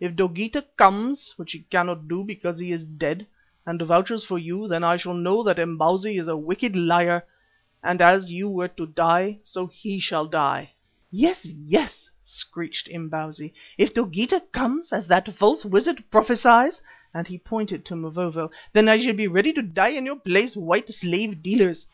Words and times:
If 0.00 0.16
Dogeetah 0.16 0.64
comes, 0.78 1.34
which 1.36 1.52
he 1.52 1.58
cannot 1.68 2.08
do 2.08 2.24
because 2.24 2.58
he 2.58 2.72
is 2.72 2.82
dead, 2.86 3.26
and 3.66 3.82
vouches 3.82 4.24
for 4.24 4.38
you, 4.38 4.66
then 4.66 4.82
I 4.82 4.96
shall 4.96 5.12
know 5.12 5.42
that 5.42 5.58
Imbozwi 5.58 6.16
is 6.18 6.28
a 6.28 6.34
wicked 6.34 6.74
liar, 6.74 7.26
and 7.84 8.00
as 8.00 8.32
you 8.32 8.48
were 8.48 8.68
to 8.68 8.86
die, 8.86 9.38
so 9.44 9.66
he 9.66 10.00
shall 10.00 10.24
die." 10.24 10.70
"Yes, 11.10 11.44
yes," 11.44 12.08
screeched 12.22 12.88
Imbozwi. 12.88 13.52
"If 13.76 13.92
Dogeetah 13.92 14.44
comes, 14.50 14.94
as 14.94 15.06
that 15.08 15.28
false 15.34 15.66
wizard 15.66 16.02
prophesies," 16.10 16.80
and 17.12 17.28
he 17.28 17.36
pointed 17.36 17.84
to 17.84 17.96
Mavovo, 17.96 18.50
"then 18.72 18.88
I 18.88 18.96
shall 18.96 19.12
be 19.12 19.28
ready 19.28 19.52
to 19.52 19.60
die 19.60 19.88
in 19.88 20.06
your 20.06 20.16
place, 20.16 20.56
white 20.56 20.88
slave 20.88 21.42
dealers. 21.42 21.86